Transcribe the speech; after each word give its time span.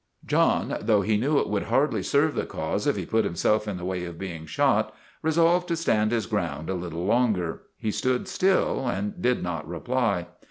John, 0.25 0.77
though 0.81 1.01
he 1.03 1.15
knew 1.15 1.37
it 1.37 1.47
would 1.47 1.65
hardly 1.65 2.01
serve 2.01 2.33
the 2.33 2.47
cause 2.47 2.87
if 2.87 2.95
he 2.95 3.05
put 3.05 3.23
himself 3.23 3.67
in 3.67 3.77
the 3.77 3.85
way 3.85 4.03
of 4.05 4.17
being 4.17 4.47
shot, 4.47 4.95
resolved 5.21 5.67
to 5.67 5.75
stand 5.75 6.11
his 6.11 6.25
ground 6.25 6.71
a 6.71 6.73
little 6.73 7.05
longer. 7.05 7.61
He 7.77 7.91
stood 7.91 8.27
still 8.27 8.87
and 8.87 9.21
did 9.21 9.43
not 9.43 9.67
reply. 9.69 10.25